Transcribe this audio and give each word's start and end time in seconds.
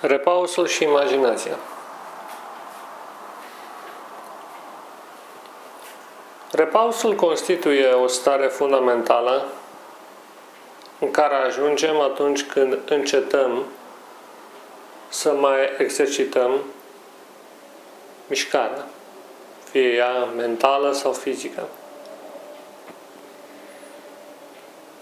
Repausul 0.00 0.66
și 0.66 0.82
imaginația. 0.82 1.56
Repausul 6.50 7.14
constituie 7.14 7.86
o 7.86 8.06
stare 8.06 8.46
fundamentală 8.46 9.44
în 10.98 11.10
care 11.10 11.34
ajungem 11.34 12.00
atunci 12.00 12.44
când 12.44 12.78
încetăm 12.88 13.64
să 15.08 15.32
mai 15.32 15.70
exercităm 15.78 16.60
mișcarea, 18.26 18.86
fie 19.70 19.94
ea 19.94 20.24
mentală 20.36 20.92
sau 20.92 21.12
fizică. 21.12 21.68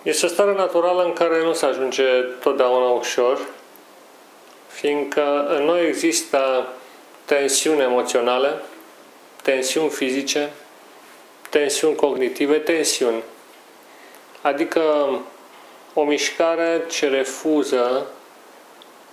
Este 0.02 0.26
o 0.26 0.28
stare 0.28 0.54
naturală 0.54 1.04
în 1.04 1.12
care 1.12 1.42
nu 1.42 1.52
se 1.52 1.66
ajunge 1.66 2.20
totdeauna 2.40 2.90
ușor, 2.90 3.38
fiindcă 4.84 5.46
în 5.46 5.64
noi 5.64 5.86
există 5.86 6.68
tensiuni 7.24 7.80
emoționale, 7.80 8.60
tensiuni 9.42 9.90
fizice, 9.90 10.52
tensiuni 11.50 11.96
cognitive, 11.96 12.58
tensiuni. 12.58 13.22
Adică 14.40 14.82
o 15.94 16.04
mișcare 16.04 16.84
ce 16.88 17.08
refuză 17.08 18.06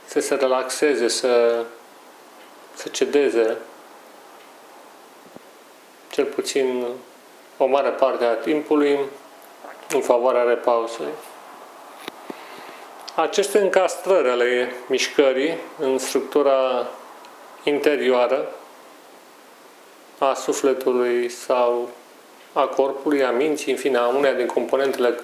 să 0.06 0.20
se 0.20 0.36
relaxeze, 0.36 1.08
să, 1.08 1.64
să 2.74 2.90
cedeze, 2.90 3.58
cel 6.10 6.26
puțin 6.26 6.86
o 7.58 7.66
mare 7.66 7.90
parte 7.90 8.26
a 8.26 8.34
timpului, 8.34 9.00
în 9.94 10.02
favoarea 10.02 10.44
repausului. 10.44 11.12
Aceste 13.22 13.60
încastrări 13.60 14.30
ale 14.30 14.72
mișcării 14.88 15.58
în 15.80 15.98
structura 15.98 16.88
interioară 17.64 18.52
a 20.18 20.34
sufletului 20.34 21.30
sau 21.30 21.90
a 22.54 22.66
corpului, 22.66 23.24
a 23.24 23.32
minții, 23.32 23.72
în 23.72 23.78
fine, 23.78 23.98
a 23.98 24.08
uneia 24.08 24.34
din 24.34 24.46
componentele 24.46 25.20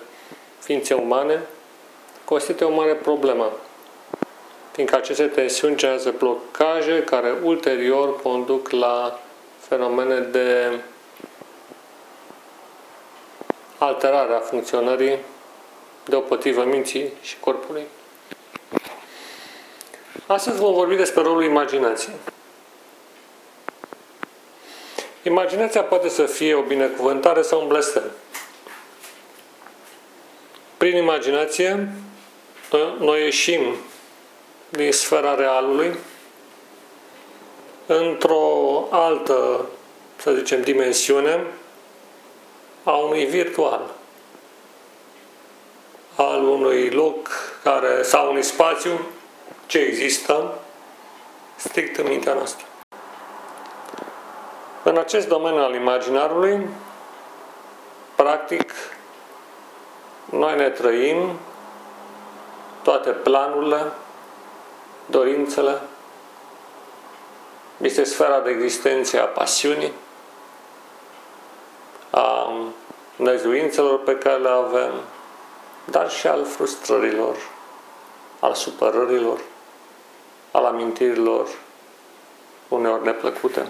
ființei 0.59 0.99
umane, 1.03 1.41
constituie 2.25 2.69
o 2.69 2.73
mare 2.73 2.93
problemă, 2.93 3.51
fiindcă 4.71 4.95
aceste 4.95 5.25
tensiuni 5.25 5.75
generează 5.75 6.13
blocaje 6.17 7.03
care 7.03 7.33
ulterior 7.43 8.21
conduc 8.21 8.69
la 8.69 9.19
fenomene 9.59 10.19
de 10.19 10.71
alterare 13.77 14.33
a 14.33 14.39
funcționării 14.39 15.17
deopotrivă 16.07 16.63
minții 16.63 17.13
și 17.21 17.35
corpului. 17.39 17.83
Astăzi 20.27 20.59
vom 20.59 20.73
vorbi 20.73 20.95
despre 20.95 21.21
rolul 21.21 21.43
imaginației. 21.43 22.15
Imaginația 25.23 25.83
poate 25.83 26.09
să 26.09 26.25
fie 26.25 26.53
o 26.53 26.61
binecuvântare 26.61 27.41
sau 27.41 27.61
un 27.61 27.67
blestem. 27.67 28.03
Prin 30.77 30.95
imaginație, 30.95 31.89
noi 32.99 33.21
ieșim 33.21 33.75
din 34.69 34.91
sfera 34.91 35.35
realului 35.35 35.95
într-o 37.85 38.87
altă, 38.91 39.65
să 40.15 40.33
zicem, 40.33 40.61
dimensiune 40.61 41.43
a 42.83 42.91
unui 42.91 43.25
virtual, 43.25 43.81
al 46.17 46.43
unui 46.43 46.89
loc 46.89 47.29
care, 47.63 48.03
sau 48.03 48.29
unui 48.29 48.43
spațiu 48.43 48.99
ce 49.65 49.77
există 49.77 50.53
strict 51.55 51.97
în 51.97 52.07
mintea 52.07 52.33
noastră. 52.33 52.65
În 54.83 54.97
acest 54.97 55.27
domeniu 55.27 55.61
al 55.61 55.73
imaginarului, 55.73 56.67
practic, 58.15 58.73
noi 60.29 60.55
ne 60.55 60.69
trăim 60.69 61.39
toate 62.83 63.09
planurile, 63.09 63.91
dorințele, 65.05 65.81
este 67.81 68.03
sfera 68.03 68.39
de 68.39 68.49
existență 68.49 69.21
a 69.21 69.25
pasiunii, 69.25 69.91
a 72.09 72.53
năzuințelor 73.15 73.99
pe 73.99 74.17
care 74.17 74.37
le 74.37 74.49
avem, 74.49 74.91
dar 75.89 76.09
și 76.09 76.27
al 76.27 76.45
frustrărilor, 76.45 77.35
al 78.39 78.53
supărărilor, 78.53 79.41
al 80.51 80.65
amintirilor 80.65 81.47
uneori 82.67 83.03
neplăcute. 83.03 83.67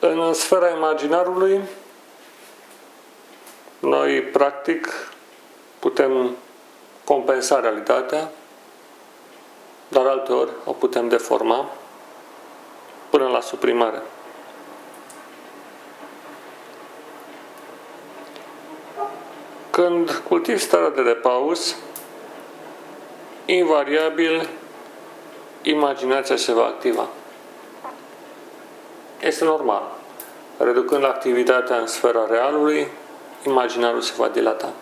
În 0.00 0.32
sfera 0.32 0.68
imaginarului, 0.68 1.60
noi 3.78 4.22
practic 4.22 4.88
putem 5.78 6.36
compensa 7.04 7.60
realitatea, 7.60 8.30
dar 9.88 10.06
alteori 10.06 10.50
o 10.64 10.72
putem 10.72 11.08
deforma 11.08 11.70
până 13.10 13.28
la 13.28 13.40
suprimare. 13.40 14.02
Când 19.76 20.10
cultivi 20.28 20.58
starea 20.58 20.90
de 20.90 21.00
repaus, 21.00 21.76
invariabil 23.44 24.48
imaginația 25.62 26.36
se 26.36 26.52
va 26.52 26.64
activa. 26.64 27.08
Este 29.20 29.44
normal. 29.44 29.82
Reducând 30.58 31.04
activitatea 31.04 31.76
în 31.76 31.86
sfera 31.86 32.26
realului, 32.26 32.86
imaginarul 33.46 34.00
se 34.00 34.12
va 34.16 34.28
dilata. 34.28 34.72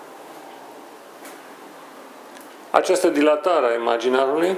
Această 2.70 3.08
dilatare 3.08 3.66
a 3.66 3.74
imaginarului 3.74 4.56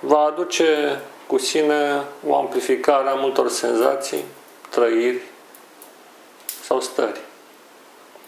va 0.00 0.18
aduce 0.18 1.00
cu 1.26 1.38
sine 1.38 2.02
o 2.26 2.36
amplificare 2.36 3.08
a 3.08 3.14
multor 3.14 3.48
senzații, 3.48 4.24
trăiri 4.70 5.20
sau 6.62 6.80
stări, 6.80 7.20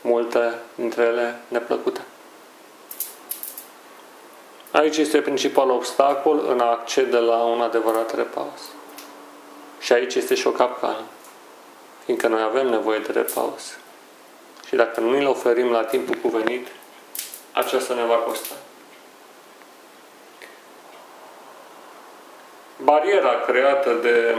multe 0.06 0.54
dintre 0.74 1.02
ele 1.02 1.40
neplăcute. 1.48 2.00
Aici 4.70 4.96
este 4.96 5.20
principalul 5.20 5.74
obstacol 5.74 6.46
în 6.48 6.60
a 6.60 6.70
accede 6.70 7.16
la 7.16 7.36
un 7.36 7.60
adevărat 7.60 8.14
repaus. 8.14 8.60
Și 9.80 9.92
aici 9.92 10.14
este 10.14 10.34
și 10.34 10.46
o 10.46 10.50
capcană. 10.50 11.04
Fiindcă 12.04 12.28
noi 12.28 12.42
avem 12.42 12.68
nevoie 12.68 12.98
de 12.98 13.12
repaus. 13.12 13.76
Și 14.66 14.74
dacă 14.74 15.00
nu 15.00 15.18
îl 15.18 15.26
oferim 15.26 15.70
la 15.70 15.84
timpul 15.84 16.16
cuvenit, 16.16 16.66
aceasta 17.52 17.94
ne 17.94 18.04
va 18.04 18.14
costa. 18.14 18.54
Bariera 22.82 23.40
creată 23.46 23.92
de 23.92 24.36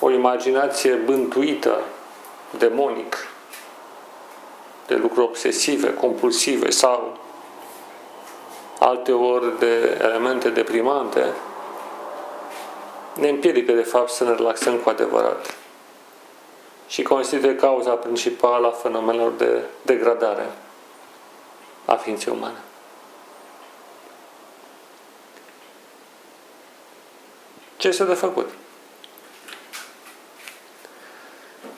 o 0.00 0.10
imaginație 0.10 0.94
bântuită, 0.94 1.80
demonic, 2.58 3.16
de 4.86 4.94
lucruri 4.94 5.26
obsesive, 5.26 5.94
compulsive 5.94 6.70
sau 6.70 7.18
alte 8.78 9.12
ori 9.12 9.58
de 9.58 9.98
elemente 10.02 10.50
deprimante, 10.50 11.32
ne 13.14 13.28
împiedică 13.28 13.72
de 13.72 13.82
fapt 13.82 14.10
să 14.10 14.24
ne 14.24 14.34
relaxăm 14.34 14.76
cu 14.76 14.88
adevărat 14.88 15.54
și 16.88 17.02
constituie 17.02 17.56
cauza 17.56 17.90
principală 17.90 18.66
a 18.66 18.70
fenomenelor 18.70 19.32
de 19.32 19.62
degradare 19.82 20.50
a 21.84 21.94
ființei 21.94 22.32
umane. 22.32 22.58
Ce 27.76 27.88
este 27.88 28.04
de 28.04 28.14
făcut? 28.14 28.48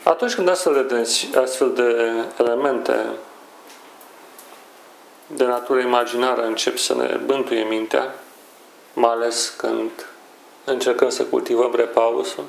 Atunci 0.08 0.34
când 0.34 0.49
astfel 0.49 0.87
de, 0.87 1.08
astfel 1.38 1.72
de 1.72 2.12
elemente 2.38 3.06
de 5.26 5.44
natură 5.44 5.81
imaginară 5.81 6.44
încep 6.46 6.76
să 6.78 6.94
ne 6.94 7.20
bântuie 7.25 7.62
mintea, 7.62 8.14
mai 8.93 9.10
ales 9.10 9.55
când 9.56 9.90
încercăm 10.64 11.08
să 11.08 11.25
cultivăm 11.25 11.75
repausul, 11.75 12.44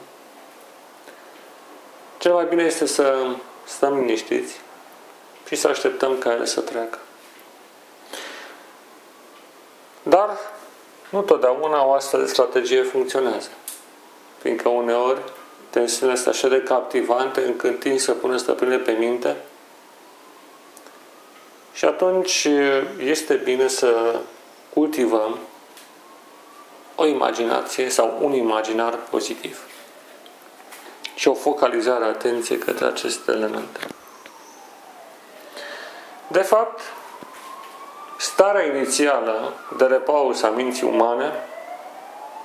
cel 2.18 2.34
mai 2.34 2.46
bine 2.46 2.64
este 2.64 2.86
să 2.86 3.26
stăm 3.66 3.94
liniștiți 3.94 4.60
și 5.48 5.56
să 5.56 5.68
așteptăm 5.68 6.18
ca 6.18 6.32
ele 6.32 6.46
să 6.46 6.62
treacă. 6.62 6.98
Dar 10.04 10.38
nu 11.10 11.22
totdeauna 11.22 11.86
o 11.86 11.94
astfel 11.94 12.22
de 12.22 12.28
strategie 12.28 12.84
funcționează. 12.84 13.50
Fiindcă 14.38 14.70
uneori 14.70 15.22
tensiunile 15.70 16.18
sunt 16.18 16.34
așa 16.34 16.48
de 16.48 16.64
captivante 16.64 17.42
încât 17.42 17.80
tind 17.80 18.00
să 18.00 18.12
pună 18.12 18.38
stăpânire 18.38 18.78
pe 18.78 18.92
minte 18.92 19.36
Și 21.74 21.86
atunci 21.86 22.48
este 22.98 23.34
bine 23.34 23.68
să 23.68 24.20
cultivăm 24.74 25.38
o 26.96 27.06
imaginație 27.06 27.90
sau 27.90 28.18
un 28.22 28.34
imaginar 28.34 28.96
pozitiv 29.10 29.60
și 31.16 31.28
o 31.28 31.34
focalizare 31.34 32.04
a 32.04 32.08
atenției 32.08 32.58
către 32.58 32.86
aceste 32.86 33.32
elemente. 33.32 33.80
De 36.28 36.42
fapt, 36.42 36.82
starea 38.18 38.66
inițială 38.66 39.54
de 39.78 39.86
repaus 39.86 40.42
a 40.42 40.50
minții 40.50 40.88
umane 40.88 41.32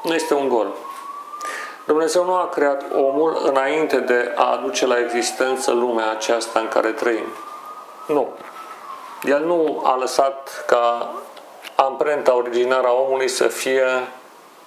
nu 0.03 0.15
este 0.15 0.35
un 0.35 0.49
gol. 0.49 0.75
Dumnezeu 1.87 2.25
nu 2.25 2.35
a 2.35 2.49
creat 2.49 2.83
omul 2.93 3.41
înainte 3.43 3.97
de 3.97 4.33
a 4.35 4.53
aduce 4.53 4.87
la 4.87 4.99
existență 4.99 5.73
lumea 5.73 6.11
aceasta 6.11 6.61
în 6.61 6.69
care 6.69 6.91
trăim. 6.91 7.27
Nu. 8.07 8.29
El 9.23 9.45
nu 9.45 9.83
a 9.85 9.97
lăsat 9.97 10.65
ca 10.67 11.15
amprenta 11.75 12.37
originară 12.37 12.87
a 12.87 12.93
omului 12.93 13.29
să 13.29 13.49
fie 13.49 13.85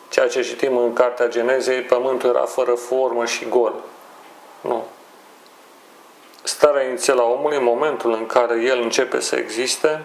ceea 0.10 0.28
ce 0.28 0.42
citim 0.42 0.78
în 0.78 0.94
Cartea 0.94 1.28
Genezei, 1.28 1.82
pământul 1.82 2.30
era 2.30 2.46
fără 2.46 2.74
formă 2.74 3.26
și 3.26 3.50
gol. 3.50 3.74
Nu. 4.62 4.84
Starea 6.44 6.84
inițială 6.84 7.22
a 7.22 7.26
omului, 7.26 7.58
în 7.58 7.64
momentul 7.64 8.14
în 8.14 8.26
care 8.26 8.62
el 8.62 8.82
începe 8.82 9.20
să 9.20 9.36
existe, 9.36 10.04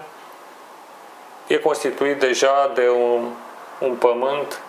e 1.47 1.56
constituit 1.59 2.19
deja 2.19 2.70
de 2.75 2.88
un, 2.88 3.29
un 3.79 3.94
pământ 3.94 4.61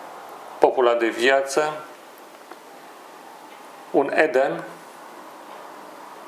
populat 0.58 0.98
de 0.98 1.06
viață, 1.06 1.72
un 3.94 4.10
Eden 4.14 4.64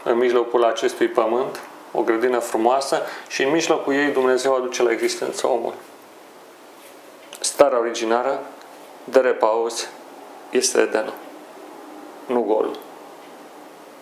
în 0.02 0.16
mijlocul 0.16 0.64
acestui 0.64 1.08
pământ, 1.08 1.60
o 1.92 2.02
grădină 2.02 2.38
frumoasă 2.38 3.02
și 3.28 3.42
în 3.42 3.50
mijlocul 3.50 3.92
ei 3.92 4.10
Dumnezeu 4.10 4.54
aduce 4.54 4.82
la 4.82 4.90
existență 4.90 5.46
omul. 5.46 5.74
Starea 7.40 7.78
originară 7.78 8.42
de 9.04 9.20
repaus 9.20 9.88
este 10.50 10.80
Edenul, 10.80 11.14
nu 12.26 12.40
golul. 12.40 12.78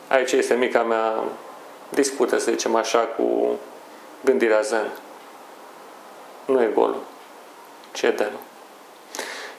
Aici 0.09 0.33
este 0.33 0.55
mica 0.55 0.83
mea 0.83 1.23
dispută, 1.89 2.39
să 2.39 2.51
zicem 2.51 2.75
așa, 2.75 2.99
cu 2.99 3.59
gândirea 4.25 4.61
zen. 4.61 4.91
Nu 6.45 6.63
e 6.63 6.71
golul, 6.75 7.03
ci 7.93 8.03
Edenul. 8.03 8.41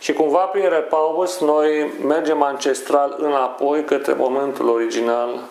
Și 0.05 0.13
cumva 0.13 0.39
prin 0.39 0.69
repaus 0.69 1.39
noi 1.39 1.91
mergem 2.03 2.41
ancestral 2.41 3.15
înapoi 3.17 3.83
către 3.83 4.13
momentul 4.13 4.69
original 4.69 5.43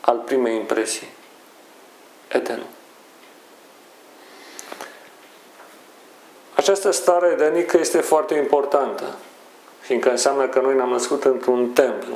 al 0.00 0.16
primei 0.16 0.56
impresii. 0.56 1.08
Edenul. 2.28 2.66
Această 6.54 6.90
stare 6.90 7.26
edenică 7.26 7.78
este 7.78 8.00
foarte 8.00 8.34
importantă, 8.34 9.04
fiindcă 9.80 10.10
înseamnă 10.10 10.48
că 10.48 10.60
noi 10.60 10.74
ne-am 10.74 10.90
născut 10.90 11.24
într-un 11.24 11.70
templu, 11.70 12.14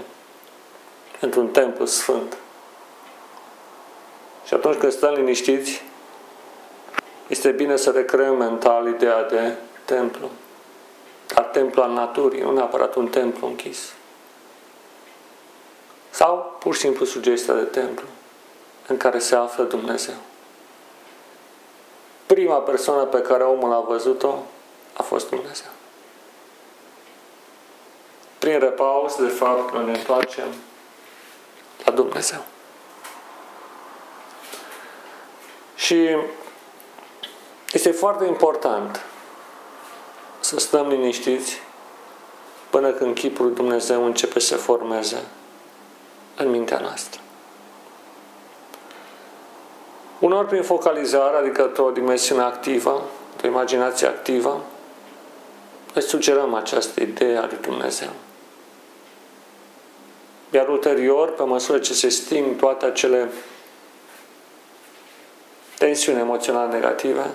într-un 1.20 1.49
templu 1.49 1.85
sfânt. 1.85 2.37
Și 4.44 4.55
atunci 4.55 4.76
când 4.76 4.93
stăm 4.93 5.14
liniștiți, 5.14 5.82
este 7.26 7.50
bine 7.50 7.76
să 7.76 7.91
recreăm 7.91 8.37
mental 8.37 8.88
ideea 8.88 9.23
de 9.23 9.55
templu. 9.85 10.31
Dar 11.52 11.62
templu 11.62 11.82
al 11.82 11.91
naturii, 11.91 12.41
nu 12.41 12.52
neapărat 12.52 12.94
un 12.94 13.08
templu 13.08 13.47
închis. 13.47 13.93
Sau 16.11 16.56
pur 16.58 16.75
și 16.75 16.81
simplu 16.81 17.05
sugestia 17.05 17.55
de 17.55 17.62
templu 17.62 18.06
în 18.87 18.97
care 18.97 19.19
se 19.19 19.35
află 19.35 19.64
Dumnezeu. 19.64 20.14
Prima 22.26 22.56
persoană 22.56 23.05
pe 23.05 23.20
care 23.20 23.43
omul 23.43 23.73
a 23.73 23.81
văzut-o 23.81 24.35
a 24.97 25.02
fost 25.02 25.29
Dumnezeu. 25.29 25.70
Prin 28.38 28.58
repaus, 28.58 29.17
de 29.17 29.29
fapt, 29.29 29.73
noi 29.73 29.85
ne 29.85 29.99
întoarcem 29.99 30.49
la 31.85 31.93
Dumnezeu. 31.93 32.41
Și 35.75 36.17
este 37.73 37.91
foarte 37.91 38.25
important 38.25 39.05
să 40.50 40.58
stăm 40.58 40.88
liniștiți 40.88 41.61
până 42.70 42.93
când 42.93 43.14
chipul 43.14 43.44
lui 43.44 43.55
Dumnezeu 43.55 44.05
începe 44.05 44.38
să 44.38 44.56
formeze 44.56 45.23
în 46.37 46.49
mintea 46.49 46.79
noastră. 46.79 47.20
Unor 50.19 50.47
prin 50.47 50.62
focalizare, 50.62 51.37
adică 51.37 51.82
o 51.82 51.91
dimensiune 51.91 52.43
activă, 52.43 53.02
o 53.44 53.47
imaginație 53.47 54.06
activă, 54.06 54.64
îți 55.94 56.08
sugerăm 56.08 56.55
această 56.55 57.02
idee 57.02 57.37
a 57.37 57.47
lui 57.47 57.58
Dumnezeu. 57.61 58.11
Iar 60.50 60.69
ulterior, 60.69 61.32
pe 61.32 61.43
măsură 61.43 61.79
ce 61.79 61.94
se 61.94 62.08
sting 62.08 62.56
toate 62.56 62.87
acele 62.87 63.31
tensiuni 65.79 66.20
emoționale 66.20 66.73
negative, 66.73 67.31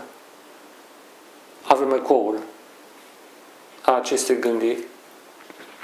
avem 1.67 1.91
ecoul 1.94 2.39
a 3.85 3.95
acestei 3.95 4.39
gândiri 4.39 4.83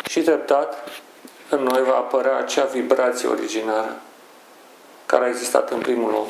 și 0.09 0.21
treptat 0.21 0.89
în 1.49 1.63
noi 1.63 1.83
va 1.83 1.95
apărea 1.95 2.37
acea 2.37 2.65
vibrație 2.65 3.27
originară 3.27 4.01
care 5.05 5.25
a 5.25 5.27
existat 5.27 5.71
în 5.71 5.79
primul 5.79 6.13
om. 6.13 6.25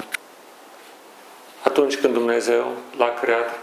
Atunci 1.64 1.98
când 1.98 2.14
Dumnezeu 2.14 2.72
l-a 2.98 3.14
creat 3.14 3.60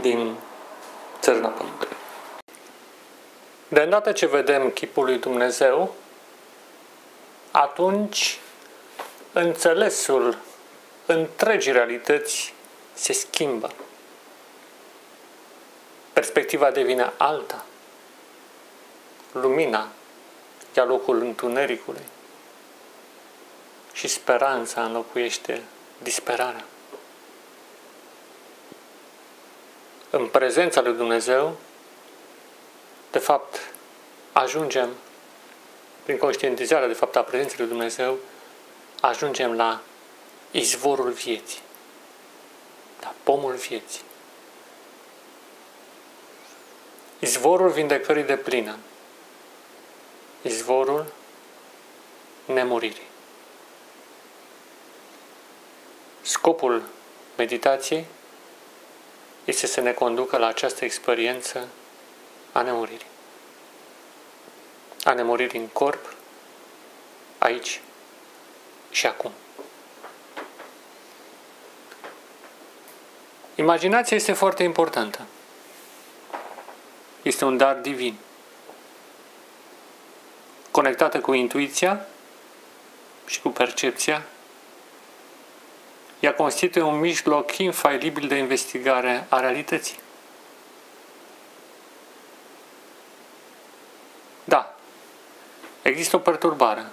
din 0.00 0.34
țărna 1.20 1.48
pământului. 1.48 1.96
De 3.68 3.80
îndată 3.80 4.12
ce 4.12 4.26
vedem 4.26 4.70
chipul 4.70 5.04
lui 5.04 5.18
Dumnezeu, 5.18 5.94
atunci 7.50 8.38
înțelesul 9.32 10.36
întregii 11.06 11.72
realități 11.72 12.54
se 12.92 13.12
schimbă. 13.12 13.70
Perspectiva 16.24 16.70
devine 16.70 17.12
alta. 17.16 17.64
Lumina 19.32 19.88
ia 20.76 20.84
locul 20.84 21.20
întunericului 21.20 22.02
și 23.92 24.08
speranța 24.08 24.84
înlocuiește 24.84 25.62
disperarea. 26.02 26.64
În 30.10 30.26
prezența 30.26 30.80
lui 30.80 30.94
Dumnezeu, 30.94 31.56
de 33.10 33.18
fapt, 33.18 33.72
ajungem, 34.32 34.88
prin 36.02 36.18
conștientizarea, 36.18 36.88
de 36.88 36.94
fapt, 36.94 37.16
a 37.16 37.22
prezenței 37.22 37.58
lui 37.58 37.68
Dumnezeu, 37.68 38.18
ajungem 39.00 39.56
la 39.56 39.80
izvorul 40.50 41.10
vieții, 41.10 41.60
la 43.00 43.14
pomul 43.22 43.52
vieții. 43.52 44.02
Izvorul 47.24 47.68
vindecării 47.68 48.22
de 48.22 48.36
plină, 48.36 48.76
izvorul 50.42 51.12
nemuririi. 52.44 53.06
Scopul 56.22 56.82
meditației 57.36 58.06
este 59.44 59.66
să 59.66 59.80
ne 59.80 59.92
conducă 59.92 60.36
la 60.36 60.46
această 60.46 60.84
experiență 60.84 61.68
a 62.52 62.62
nemuririi. 62.62 63.06
A 65.04 65.12
nemuririi 65.12 65.60
în 65.60 65.66
corp, 65.66 66.14
aici 67.38 67.80
și 68.90 69.06
acum. 69.06 69.30
Imaginația 73.54 74.16
este 74.16 74.32
foarte 74.32 74.62
importantă. 74.62 75.26
Este 77.24 77.44
un 77.44 77.56
dar 77.56 77.76
divin. 77.76 78.16
Conectată 80.70 81.20
cu 81.20 81.32
intuiția 81.32 82.06
și 83.26 83.40
cu 83.40 83.48
percepția, 83.48 84.22
ea 86.20 86.34
constituie 86.34 86.84
un 86.84 86.98
mijloc 86.98 87.56
infailibil 87.56 88.28
de 88.28 88.34
investigare 88.34 89.26
a 89.28 89.40
realității. 89.40 89.98
Da, 94.44 94.74
există 95.82 96.16
o 96.16 96.18
perturbare 96.18 96.84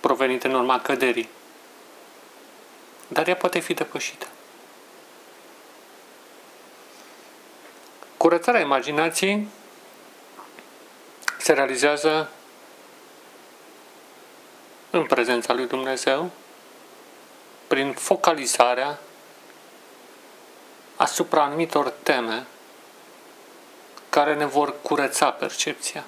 provenită 0.00 0.48
în 0.48 0.54
urma 0.54 0.80
căderii, 0.80 1.28
dar 3.08 3.28
ea 3.28 3.36
poate 3.36 3.58
fi 3.58 3.74
depășită. 3.74 4.26
Curățarea 8.26 8.60
imaginației 8.60 9.48
se 11.38 11.52
realizează 11.52 12.30
în 14.90 15.04
prezența 15.06 15.52
lui 15.52 15.66
Dumnezeu, 15.66 16.30
prin 17.66 17.92
focalizarea 17.92 18.98
asupra 20.96 21.42
anumitor 21.42 21.92
teme 22.02 22.46
care 24.08 24.34
ne 24.34 24.46
vor 24.46 24.74
curăța 24.82 25.30
percepția 25.30 26.04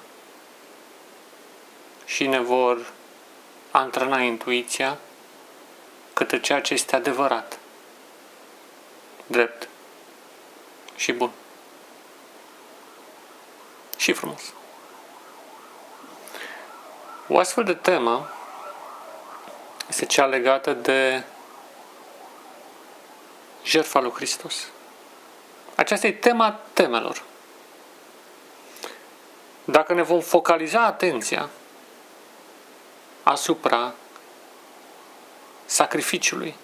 și 2.05 2.27
ne 2.27 2.39
vor 2.39 2.91
antrena 3.71 4.21
intuiția 4.21 4.97
către 6.13 6.39
ceea 6.39 6.61
ce 6.61 6.73
este 6.73 6.95
adevărat, 6.95 7.59
drept 9.27 9.67
și 10.95 11.11
bun 11.11 11.31
și 13.99 14.13
frumos. 14.13 14.41
O 17.27 17.37
astfel 17.37 17.63
de 17.63 17.73
temă 17.73 18.29
este 19.89 20.05
cea 20.05 20.25
legată 20.25 20.73
de 20.73 21.23
jertfa 23.63 23.99
lui 23.99 24.11
Hristos. 24.11 24.67
Aceasta 25.75 26.07
e 26.07 26.11
tema 26.11 26.59
temelor. 26.73 27.23
Dacă 29.65 29.93
ne 29.93 30.01
vom 30.01 30.19
focaliza 30.19 30.85
atenția 30.85 31.49
asupra 33.23 33.93
sacrificiului 35.65 36.55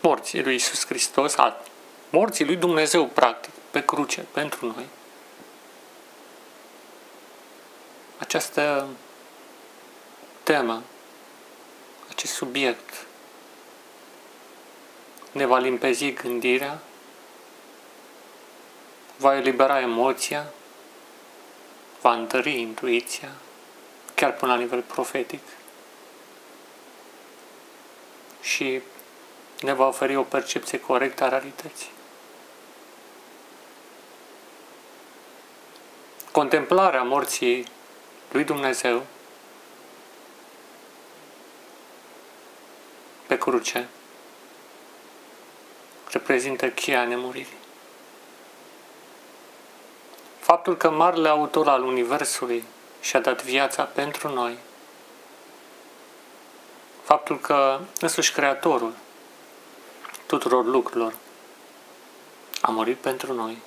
morții 0.00 0.42
lui 0.42 0.54
Isus 0.54 0.86
Hristos, 0.86 1.36
a 1.36 1.60
morții 2.10 2.44
lui 2.44 2.56
Dumnezeu, 2.56 3.06
practic, 3.06 3.50
pe 3.70 3.84
cruce, 3.84 4.26
pentru 4.32 4.66
noi, 4.66 4.84
această 8.26 8.86
temă, 10.42 10.82
acest 12.08 12.32
subiect 12.32 13.06
ne 15.32 15.46
va 15.46 15.58
limpezi 15.58 16.12
gândirea, 16.12 16.78
va 19.16 19.36
elibera 19.36 19.80
emoția, 19.80 20.46
va 22.00 22.12
întări 22.12 22.60
intuiția, 22.60 23.32
chiar 24.14 24.32
până 24.32 24.52
la 24.52 24.58
nivel 24.58 24.82
profetic 24.82 25.42
și 28.40 28.80
ne 29.60 29.72
va 29.72 29.86
oferi 29.86 30.16
o 30.16 30.22
percepție 30.22 30.80
corectă 30.80 31.24
a 31.24 31.28
realității. 31.28 31.90
Contemplarea 36.32 37.02
morții 37.02 37.74
lui 38.36 38.44
Dumnezeu 38.44 39.02
pe 43.26 43.38
cruce 43.38 43.88
reprezintă 46.10 46.68
cheia 46.68 47.04
nemuririi. 47.04 47.56
Faptul 50.38 50.76
că 50.76 50.90
marele 50.90 51.28
autor 51.28 51.68
al 51.68 51.82
Universului 51.82 52.64
și-a 53.00 53.20
dat 53.20 53.42
viața 53.42 53.82
pentru 53.82 54.32
noi, 54.32 54.58
faptul 57.02 57.40
că 57.40 57.80
însuși 58.00 58.32
Creatorul 58.32 58.94
tuturor 60.26 60.64
lucrurilor 60.64 61.14
a 62.60 62.70
murit 62.70 62.96
pentru 62.96 63.32
noi, 63.32 63.58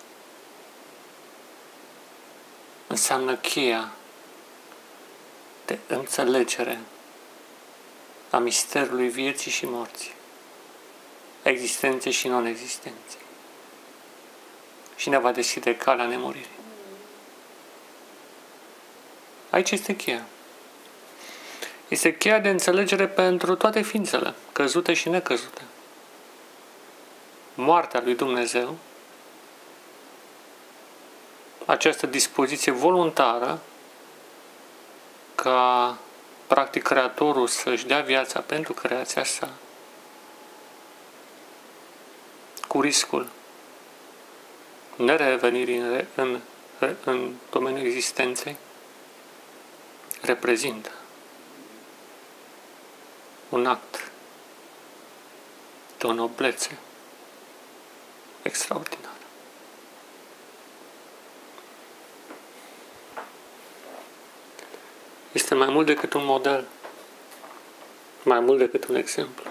înseamnă 2.88 3.36
cheia 3.36 3.92
de 5.70 5.80
înțelegere 5.88 6.80
a 8.30 8.38
misterului 8.38 9.10
vieții 9.10 9.52
și 9.52 9.66
morții, 9.66 10.14
a 11.44 11.50
existenței 11.50 12.12
și 12.12 12.28
non-existenței. 12.28 13.22
Și 14.96 15.10
ne 15.10 15.18
va 15.18 15.32
deschide 15.32 15.76
calea 15.76 16.06
nemuririi. 16.06 16.58
Aici 19.50 19.72
este 19.72 19.96
cheia. 19.96 20.26
Este 21.88 22.18
cheia 22.18 22.40
de 22.40 22.50
înțelegere 22.50 23.08
pentru 23.08 23.56
toate 23.56 23.82
ființele, 23.82 24.34
căzute 24.52 24.94
și 24.94 25.10
necăzute. 25.10 25.62
Moartea 27.54 28.02
lui 28.04 28.16
Dumnezeu, 28.16 28.78
această 31.66 32.06
dispoziție 32.06 32.72
voluntară 32.72 33.62
ca 35.42 35.98
practic 36.48 36.84
Creatorul 36.84 37.48
să-și 37.48 37.86
dea 37.86 38.02
viața 38.02 38.40
pentru 38.40 38.74
creația 38.74 39.24
sa, 39.24 39.50
cu 42.68 42.82
riscul 42.82 43.28
nerevenirii 44.96 45.78
în, 45.78 46.04
în, 46.16 46.40
în 47.04 47.34
domeniul 47.52 47.86
existenței, 47.86 48.56
reprezintă 50.22 50.90
un 53.50 53.66
act 53.66 54.12
de 55.98 56.08
o 56.08 56.14
noblețe 56.14 56.78
extraordinar. 58.42 59.09
Este 65.32 65.56
mai 65.56 65.68
mult 65.70 65.86
decât 65.86 66.14
un 66.14 66.26
model, 66.26 66.66
mai 68.24 68.40
mult 68.40 68.60
decât 68.60 68.86
un 68.86 68.96
exemplu. 68.96 69.50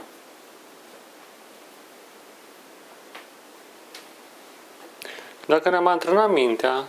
Dacă 5.47 5.69
ne-am 5.69 5.87
antrenat 5.87 6.31
mintea 6.31 6.85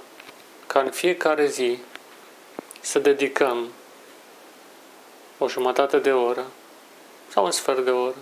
ca 0.67 0.79
în 0.79 0.91
fiecare 0.91 1.47
zi 1.47 1.79
să 2.79 2.99
dedicăm 2.99 3.71
o 5.37 5.47
jumătate 5.47 5.99
de 5.99 6.11
oră 6.11 6.45
sau 7.27 7.45
un 7.45 7.51
sfert 7.51 7.85
de 7.85 7.91
oră 7.91 8.15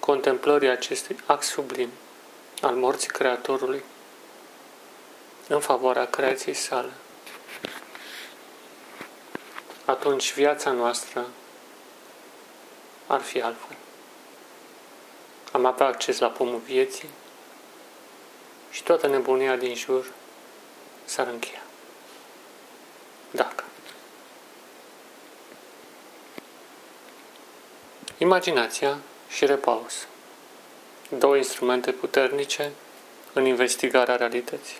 contemplării 0.00 0.68
acestui 0.68 1.16
act 1.26 1.42
sublim 1.42 1.88
al 2.60 2.74
morții 2.74 3.08
Creatorului 3.08 3.82
în 5.48 5.60
favoarea 5.60 6.06
creației 6.06 6.54
sale, 6.54 6.92
atunci 9.84 10.34
viața 10.34 10.70
noastră 10.70 11.26
ar 13.06 13.20
fi 13.20 13.40
altfel. 13.40 13.76
Am 15.52 15.64
avea 15.64 15.86
acces 15.86 16.18
la 16.18 16.28
pomul 16.28 16.60
vieții 16.64 17.08
și 18.70 18.82
toată 18.82 19.06
nebunia 19.06 19.56
din 19.56 19.74
jur 19.74 20.12
s-ar 21.04 21.26
încheia. 21.26 21.62
Dacă. 23.30 23.64
Imaginația 28.18 28.98
și 29.28 29.46
repaus. 29.46 30.06
Două 31.08 31.36
instrumente 31.36 31.92
puternice 31.92 32.72
în 33.32 33.46
investigarea 33.46 34.16
realității. 34.16 34.78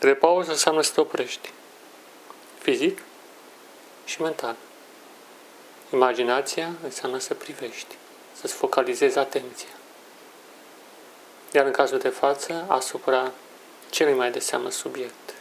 Repaus 0.00 0.46
înseamnă 0.46 0.82
să 0.82 0.92
te 0.92 1.00
oprești 1.00 1.52
fizic 2.64 3.02
și 4.04 4.22
mental. 4.22 4.56
Imaginația 5.92 6.70
înseamnă 6.84 7.18
să 7.18 7.34
privești, 7.34 7.96
să-ți 8.32 8.54
focalizezi 8.54 9.18
atenția. 9.18 9.68
Iar 11.52 11.66
în 11.66 11.72
cazul 11.72 11.98
de 11.98 12.08
față, 12.08 12.64
asupra 12.68 13.32
celui 13.90 14.14
mai 14.14 14.30
de 14.30 14.38
seamă 14.38 14.70
subiect. 14.70 15.34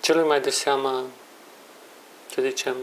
Celui 0.00 0.26
mai 0.26 0.40
de 0.40 0.50
seamă, 0.50 1.04
să 2.34 2.42
zicem, 2.42 2.76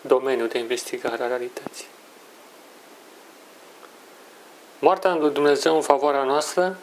domeniul 0.00 0.48
de 0.48 0.58
investigare 0.58 1.22
a 1.22 1.26
realității. 1.26 1.86
Moartea 4.78 5.14
lui 5.14 5.30
Dumnezeu 5.30 5.74
în 5.74 5.82
favoarea 5.82 6.22
noastră 6.22 6.78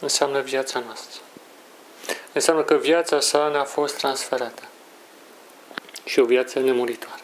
înseamnă 0.00 0.40
viața 0.40 0.78
noastră. 0.78 1.20
Înseamnă 2.32 2.62
că 2.62 2.74
viața 2.74 3.20
sa 3.20 3.48
ne-a 3.48 3.64
fost 3.64 3.96
transferată. 3.96 4.62
Și 6.04 6.18
o 6.18 6.24
viață 6.24 6.60
nemuritoare. 6.60 7.22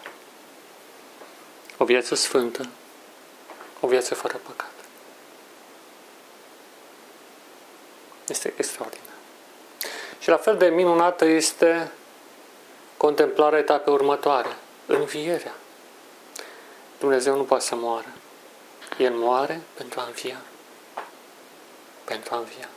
O 1.76 1.84
viață 1.84 2.14
sfântă. 2.14 2.68
O 3.80 3.86
viață 3.86 4.14
fără 4.14 4.40
păcat. 4.46 4.70
Este 8.28 8.52
extraordinar. 8.56 9.04
Și 10.18 10.28
la 10.28 10.36
fel 10.36 10.56
de 10.56 10.68
minunată 10.68 11.24
este 11.24 11.92
contemplarea 12.96 13.58
etapei 13.58 13.92
următoare, 13.92 14.56
învierea. 14.86 15.54
Dumnezeu 16.98 17.36
nu 17.36 17.42
poate 17.42 17.64
să 17.64 17.74
moară. 17.74 18.08
El 18.98 19.12
moare 19.12 19.60
pentru 19.74 20.00
a 20.00 20.04
învia 20.04 20.40
pentru 22.10 22.34
a 22.34 22.38
învia. 22.38 22.68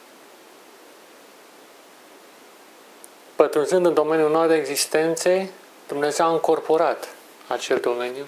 pătrunzând 3.36 3.86
în 3.86 3.94
domeniul 3.94 4.32
nou 4.32 4.48
de 4.48 4.56
existențe, 4.56 5.50
Dumnezeu 5.88 6.25
a 6.25 6.32
încorporat 6.32 7.08
acel 7.48 7.80
domeniu 7.80 8.25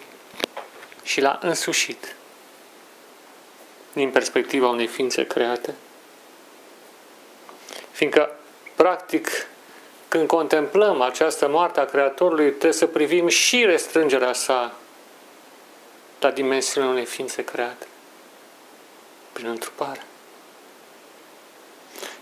și 1.04 1.22
l-a 1.22 1.40
însușit 1.42 2.16
din 3.94 4.12
perspectiva 4.12 4.68
unei 4.68 4.88
ființe 4.88 5.26
create. 5.26 5.74
Fiindcă, 7.92 8.36
practic, 8.76 9.48
când 10.08 10.28
contemplăm 10.28 11.02
această 11.02 11.48
moarte 11.48 11.80
a 11.80 11.86
Creatorului, 11.86 12.50
trebuie 12.50 12.74
să 12.74 12.86
privim 12.86 13.28
și 13.28 13.66
restrângerea 13.66 14.34
sa 14.34 14.74
la 16.20 16.32
dimensiunea 16.32 16.90
unei 16.90 17.06
ființe 17.06 17.44
create, 17.44 17.88
prin 19.34 19.48
întrupare. 19.48 20.02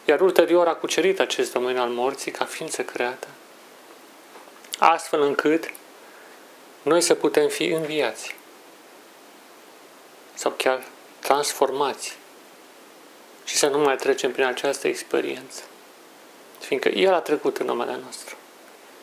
Iar 0.05 0.21
ulterior 0.21 0.67
a 0.67 0.75
cucerit 0.75 1.19
acest 1.19 1.53
domeniu 1.53 1.81
al 1.81 1.89
morții 1.89 2.31
ca 2.31 2.45
ființă 2.45 2.83
creată, 2.83 3.27
astfel 4.79 5.21
încât 5.21 5.71
noi 6.81 7.01
să 7.01 7.13
putem 7.13 7.47
fi 7.47 7.65
înviați 7.65 8.35
sau 10.33 10.51
chiar 10.57 10.83
transformați 11.19 12.17
și 13.43 13.55
să 13.55 13.67
nu 13.67 13.77
mai 13.77 13.95
trecem 13.95 14.31
prin 14.31 14.45
această 14.45 14.87
experiență. 14.87 15.61
Fiindcă 16.59 16.89
El 16.89 17.13
a 17.13 17.19
trecut 17.19 17.57
în 17.57 17.65
numele 17.65 17.99
nostru. 18.05 18.35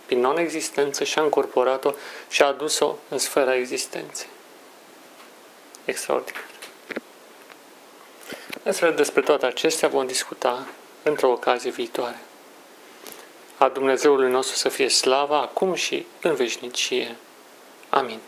Prin 0.06 0.20
non-existență 0.20 1.04
și-a 1.04 1.22
încorporat-o 1.22 1.92
și 2.28 2.42
a 2.42 2.46
adus-o 2.46 2.96
în 3.08 3.18
sfera 3.18 3.56
existenței. 3.56 4.28
Extraordinar. 5.84 6.44
Însă 8.62 8.90
despre 8.90 9.20
toate 9.20 9.46
acestea 9.46 9.88
vom 9.88 10.06
discuta 10.06 10.66
într-o 11.02 11.30
ocazie 11.30 11.70
viitoare. 11.70 12.20
A 13.56 13.68
Dumnezeului 13.68 14.30
nostru 14.30 14.56
să 14.56 14.68
fie 14.68 14.88
slava 14.88 15.40
acum 15.40 15.74
și 15.74 16.06
în 16.22 16.34
veșnicie. 16.34 17.16
Amin. 17.88 18.18